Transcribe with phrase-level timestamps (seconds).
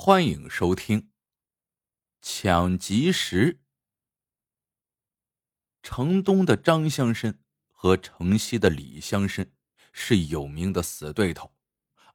[0.00, 1.00] 欢迎收听
[2.22, 3.54] 《抢吉时》。
[5.82, 7.34] 城东的张乡绅
[7.72, 9.50] 和城西的李乡绅
[9.92, 11.52] 是有名的死对头，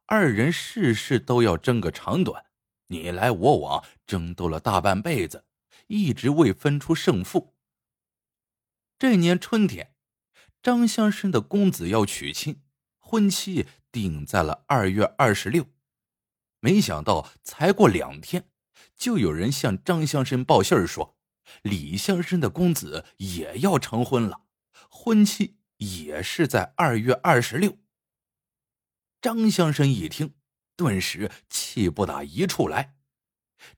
[0.06, 2.46] 二人事事都要争个长短，
[2.86, 5.44] 你来我往，争斗了大半辈子，
[5.86, 7.54] 一直未分出胜负。
[8.98, 9.94] 这年春天，
[10.62, 12.62] 张乡绅的公子要娶亲，
[12.98, 15.73] 婚期定在了二月二十六。
[16.64, 18.48] 没想到，才过两天，
[18.96, 21.18] 就有人向张乡绅报信说，
[21.60, 24.46] 李乡绅的公子也要成婚了，
[24.88, 27.76] 婚期也是在二月二十六。
[29.20, 30.36] 张乡绅一听，
[30.74, 32.96] 顿时气不打一处来，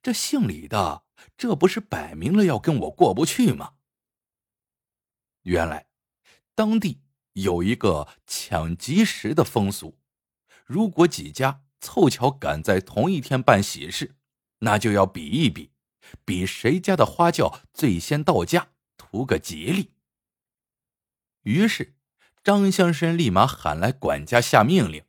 [0.01, 1.03] 这姓李的，
[1.37, 3.73] 这不是摆明了要跟我过不去吗？
[5.43, 5.89] 原来，
[6.55, 9.99] 当地有一个抢吉时的风俗，
[10.65, 11.65] 如果几家。
[11.87, 14.17] 凑巧赶在同一天办喜事，
[14.59, 15.71] 那就要比一比，
[16.25, 19.93] 比谁家的花轿最先到家，图个吉利。
[21.43, 21.95] 于是，
[22.43, 25.05] 张乡绅立马喊来管家下命令：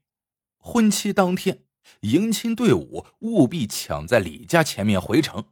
[0.59, 1.63] 婚期当天，
[2.01, 5.45] 迎亲队伍务必抢在李家前面回城，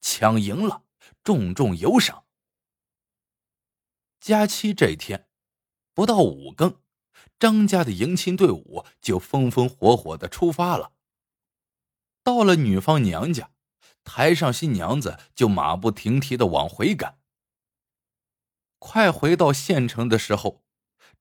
[0.00, 0.84] 抢赢了，
[1.22, 2.24] 重重有赏。
[4.18, 5.28] 佳期这天，
[5.92, 6.80] 不到五更。
[7.38, 10.92] 张家的迎亲队伍就风风火火的出发了。
[12.22, 13.50] 到了女方娘家，
[14.02, 17.18] 台上新娘子就马不停蹄的往回赶。
[18.78, 20.64] 快回到县城的时候，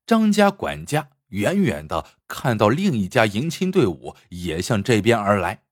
[0.05, 5.63] 张家管家远远的看到另一家迎亲队伍也向这边而来，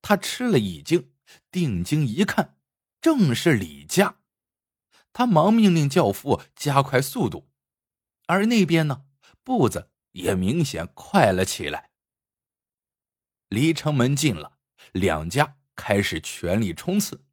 [0.00, 1.10] 他吃了一惊，
[1.50, 2.56] 定睛一看，
[3.00, 4.16] 正是李家。
[5.12, 7.48] 他忙命令轿夫加快速度，
[8.26, 9.04] 而那边呢？
[9.44, 11.90] 步子也明显快了起来。
[13.48, 14.58] 离城门近了，
[14.92, 17.24] 两家开始全力冲刺，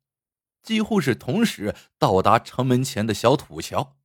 [0.62, 3.98] 几乎是同时到达城门前的小土桥。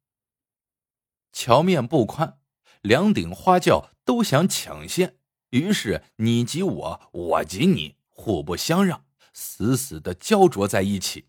[1.33, 2.41] 桥面不宽，
[2.81, 5.19] 两顶花轿都想抢先，
[5.51, 9.05] 于是你挤我，我挤你，互不相让，
[9.35, 11.29] 死死的焦灼在一起。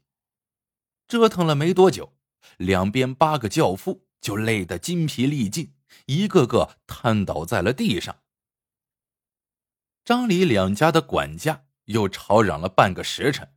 [1.07, 2.15] 折腾了没多久，
[2.57, 5.73] 两边八个轿夫就累得筋疲力尽。
[6.05, 8.23] 一个个瘫倒在了地上。
[10.03, 13.53] 张李两家的管家又吵嚷了半个时辰，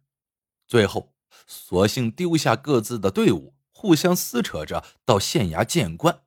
[0.67, 1.15] 最后
[1.47, 6.25] 索性丢下各自的队伍，互相撕扯着到县衙见官。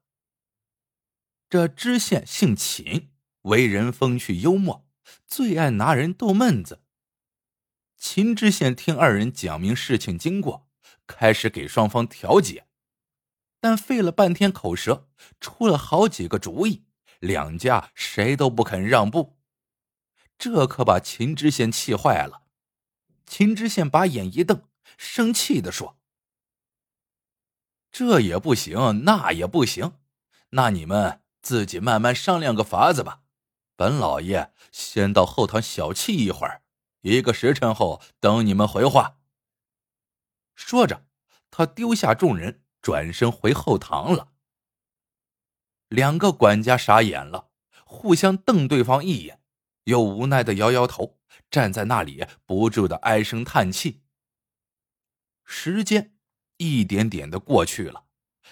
[1.50, 3.12] 这知县姓秦，
[3.42, 4.88] 为人风趣幽默，
[5.28, 6.82] 最爱拿人逗闷子。
[7.98, 10.70] 秦知县听二人讲明事情经过，
[11.06, 12.66] 开始给双方调解。
[13.64, 15.08] 但费了半天口舌，
[15.40, 16.84] 出了好几个主意，
[17.20, 19.38] 两家谁都不肯让步，
[20.38, 22.42] 这可把秦知县气坏了。
[23.26, 24.64] 秦知县把眼一瞪，
[24.98, 25.98] 生气的说
[27.90, 29.94] ：“这也不行，那也不行，
[30.50, 33.22] 那你们自己慢慢商量个法子吧。
[33.78, 36.64] 本老爷先到后堂小憩一会儿，
[37.00, 39.20] 一个时辰后等你们回话。”
[40.54, 41.06] 说着，
[41.50, 42.63] 他丢下众人。
[42.84, 44.34] 转身回后堂了。
[45.88, 47.50] 两个管家傻眼了，
[47.86, 49.42] 互相瞪对方一眼，
[49.86, 54.04] 又无奈的摇摇头，站在那里不住的唉声叹气。
[55.46, 56.16] 时间
[56.58, 58.06] 一点点的过去了，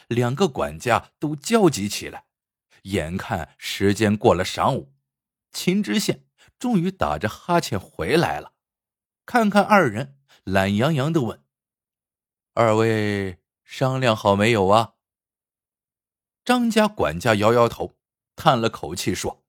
[0.08, 2.26] 两个管家都焦急起来。
[2.84, 4.94] 眼看时间过了晌午，
[5.52, 6.26] 秦知县
[6.58, 8.54] 终于打着哈欠回来了，
[9.26, 11.44] 看看二人，懒洋洋的问
[12.56, 13.38] ：“二位？”
[13.72, 14.96] 商量好没有啊？
[16.44, 17.96] 张家管家摇摇头，
[18.36, 19.46] 叹了口气说：“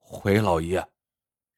[0.00, 0.88] 回老爷，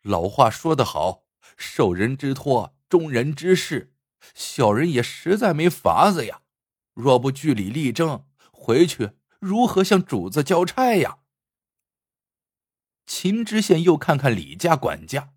[0.02, 1.22] 老话说得好，
[1.56, 3.94] 受人之托，忠人之事，
[4.34, 6.42] 小人也实在没法子呀。
[6.92, 11.20] 若不据理力争，回去如何向主子交差呀？”
[13.06, 15.34] 秦知县又看看李家管家，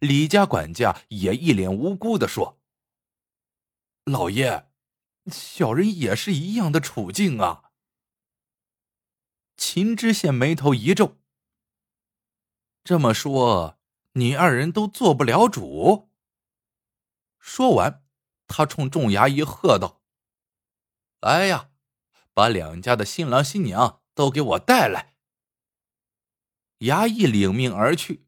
[0.00, 2.58] 李家管家也一脸无辜的说
[4.02, 4.66] ：“老爷。”
[5.30, 7.70] 小人也是一样的处境啊！
[9.56, 11.16] 秦知县眉头一皱。
[12.84, 13.78] 这么说，
[14.12, 16.10] 你二人都做不了主？
[17.40, 18.04] 说完，
[18.46, 20.02] 他冲众衙役喝道
[21.20, 21.70] ：“来呀，
[22.32, 25.16] 把两家的新郎新娘都给我带来！”
[26.80, 28.26] 衙役领命而去。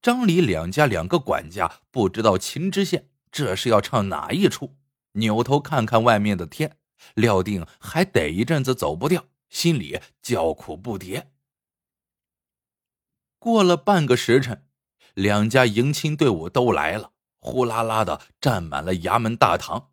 [0.00, 4.78] 张李两家两个管家不知道秦知县这是要唱哪一出。
[5.12, 6.76] 扭头看看外面的天，
[7.14, 11.26] 料定还得一阵子走不掉，心里叫苦不迭。
[13.38, 14.66] 过了半个时辰，
[15.14, 19.90] 两家迎亲队伍都来了，呼啦啦的站满了衙门大堂。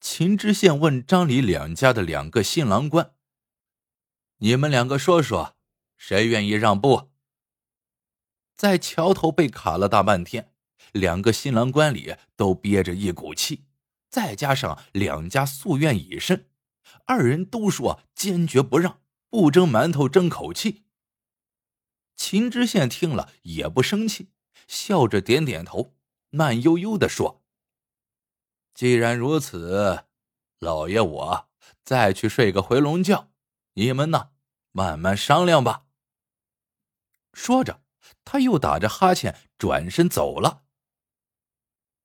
[0.00, 3.14] 秦知县问张李两家的两个新郎官
[4.38, 5.56] ：“你们两个说说，
[5.98, 7.10] 谁愿意让步？”
[8.56, 10.49] 在桥头被卡了大半天，
[10.92, 13.64] 两个新郎官里都憋着一股气，
[14.08, 16.48] 再加上两家夙愿已深，
[17.06, 20.84] 二人都说坚决不让，不蒸馒头争口气。
[22.16, 24.30] 秦知县听了也不生气，
[24.66, 25.94] 笑着点点头，
[26.30, 27.42] 慢悠悠的说。
[28.74, 30.04] 既然如此，
[30.58, 31.48] 老爷我
[31.84, 33.30] 再去睡个回笼觉，
[33.74, 34.30] 你们呢，
[34.72, 35.86] 慢慢商量吧。
[37.32, 37.82] 说着，
[38.24, 40.64] 他又打着哈欠转身走了。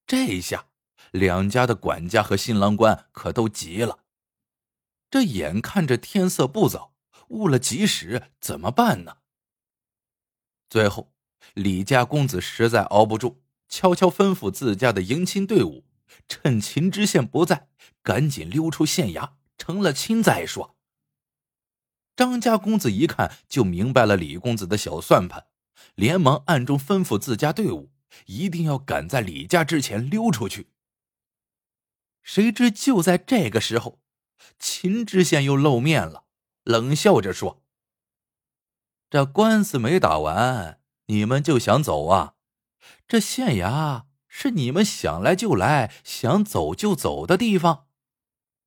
[0.07, 0.67] 这一下，
[1.11, 3.99] 两家的管家和新郎官可都急了。
[5.09, 6.93] 这眼看着天色不早，
[7.29, 9.17] 误了吉时，怎么办呢？
[10.69, 11.13] 最后，
[11.53, 15.85] 李家公子实在熬不住，悄悄吩咐自家的迎亲队伍。
[16.27, 17.67] 趁秦知县不在，
[18.03, 20.75] 赶紧溜出县衙，成了亲再说。
[22.15, 25.47] 张家公子一看就明白了李公子的小算盘，
[25.95, 27.91] 连忙暗中吩咐自家队伍，
[28.25, 30.69] 一定要赶在李家之前溜出去。
[32.21, 33.99] 谁知就在这个时候，
[34.59, 36.25] 秦知县又露面了，
[36.63, 37.63] 冷笑着说
[39.09, 42.35] ：“这官司没打完，你们就想走啊？
[43.07, 44.05] 这县衙……”
[44.37, 47.87] 是你们想来就来、想走就走的地方，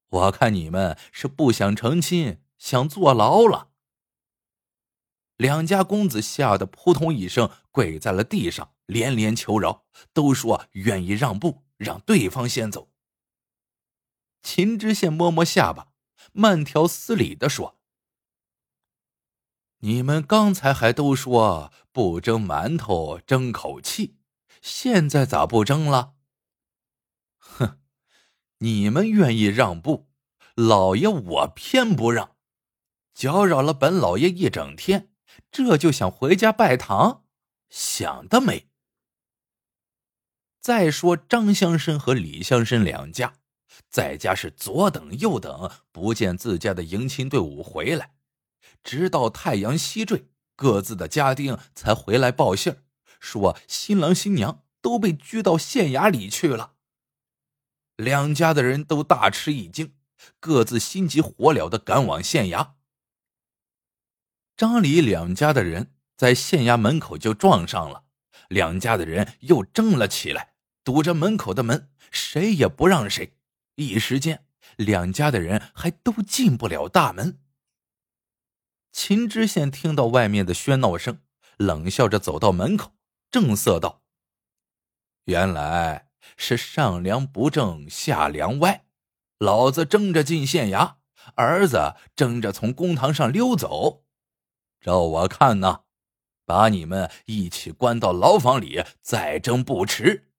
[0.09, 3.68] 我看你们是不想成亲，想坐牢了。
[5.39, 12.91] 两家公子吓得扑通一声跪在了地上，连连求饶，都说愿意让步，让对方先走。
[14.43, 15.93] 秦知县摸摸下巴，
[16.33, 17.79] 慢条斯理的说
[19.81, 24.17] ：“你们刚才还都说不蒸馒头争口气。”
[24.61, 26.15] 现在咋不争了？
[27.39, 27.79] 哼，
[28.59, 30.09] 你们愿意让步，
[30.57, 32.37] 老爷我偏不让，
[33.15, 35.13] 搅扰了本老爷一整天，
[35.51, 37.25] 这就想回家拜堂，
[37.69, 38.69] 想得美！
[40.61, 43.35] 再说张乡绅和李乡绅两家，
[43.89, 48.15] 在家是左等右等，不见自家的迎亲队伍回来，
[48.83, 52.77] 直到太阳西坠，各自的家丁才回来报信。
[53.21, 56.75] 说新郎新娘都被拘到县衙里去了。
[57.97, 59.95] 两家的人都大吃一惊，
[60.39, 62.75] 各自心急火燎的赶往县衙。
[64.59, 68.03] 张李两家的人在县衙门口就撞上了，
[68.49, 73.37] 两家的人又争了起来，堵着门口的门，谁也不让谁。
[73.77, 74.45] 一时间，
[74.75, 77.39] 两家的人还都进不了大门。
[78.91, 81.21] 秦知县听到外面的喧闹声，
[81.57, 82.91] 冷笑着走到门口。
[83.31, 84.03] 正色道
[85.27, 88.87] ：“原来是上梁不正下梁歪，
[89.39, 90.97] 老子争着进县衙，
[91.37, 94.07] 儿子争着从公堂上溜走。
[94.81, 95.85] 照我看呢，
[96.45, 100.31] 把你们一起关到牢房里，再争不迟。”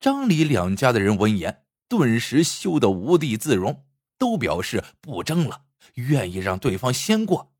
[0.00, 3.86] 张李两家的人闻言，顿时羞得无地自容，
[4.18, 5.64] 都表示不争了，
[5.94, 7.54] 愿意让对方先过。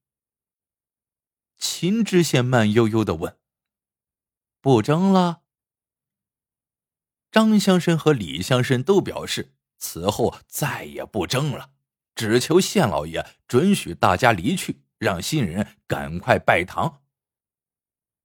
[1.56, 3.38] 秦知县慢悠悠的问
[4.60, 5.42] ：“不争了？”
[7.32, 11.73] 张乡绅和李乡绅都表示此后再也不争了，
[12.14, 17.02] 只求县老爷准许大家离去，让新人赶快拜堂。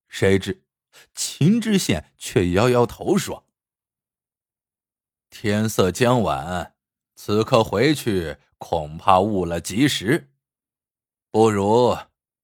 [0.07, 0.63] 谁知
[1.13, 3.47] 秦知县却摇摇头说
[5.29, 6.75] ：“天色将晚，
[7.15, 10.31] 此刻回去恐怕误了吉时，
[11.31, 11.97] 不如……”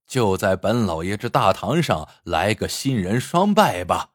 [0.05, 4.13] 就在本老爷这大堂上来个新人双拜吧，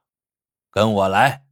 [0.70, 1.48] 跟我来。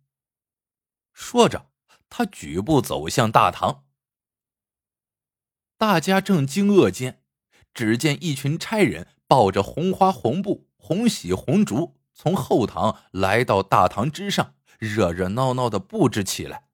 [1.12, 1.73] 说着，
[2.08, 3.88] 他举步走向大堂。
[5.78, 7.23] 大家正惊愕间，
[7.73, 16.68] 只见一群差人抱着红花红布、红喜红烛，从后堂来到大堂之上，热热闹闹的布置起来。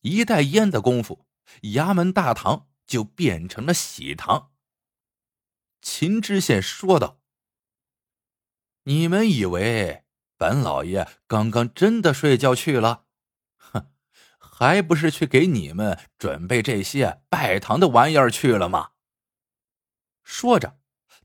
[0.00, 1.26] 一袋烟的功夫，
[1.62, 4.52] 衙门大堂就变成了喜堂。
[5.82, 7.20] 秦知县说道
[8.84, 10.04] ：“你们以为
[10.38, 13.04] 本老爷刚刚真的睡觉去了？
[14.54, 18.90] 还不是去给你们准备这些拜堂的玩意儿去了吗？”
[20.22, 20.78] 说着，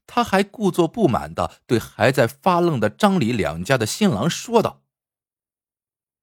[0.07, 4.83] 他还故作不满的对还在发愣的张李两家的新郎说道：“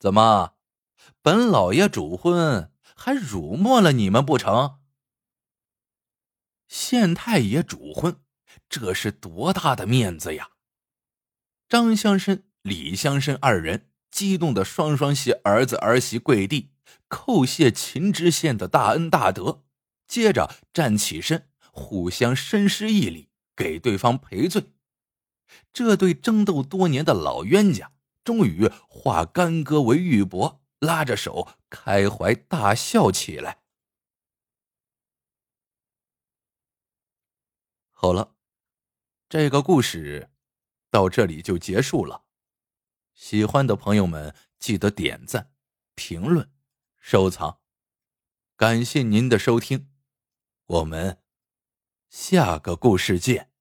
[0.01, 0.55] 怎么，
[1.21, 4.81] 本老爷主婚还辱没了你们不成？
[6.67, 8.21] 县太爷主婚。”
[8.69, 10.51] 这是多大的面子呀！
[11.69, 16.73] 张乡绅、李乡绅二人激动的双双携儿子儿媳跪地，
[17.09, 19.65] 叩谢秦知县的大恩大德，
[20.07, 24.73] 接着站起身，互相深施一礼，给对方赔罪。
[25.73, 27.93] 这对争斗多年的老冤家，
[28.25, 33.63] 终于化干戈为玉帛，拉着手开怀大笑起来。
[37.91, 38.35] 好了，
[39.29, 40.31] 这个故事
[40.91, 42.25] 到这里就结束了。
[43.15, 45.53] 喜欢的朋友们记得点赞、
[45.95, 46.51] 评论、
[47.07, 47.61] 收藏，
[48.57, 49.91] 感谢您的收听，
[50.65, 51.19] 我们
[52.09, 53.54] 下个故事见。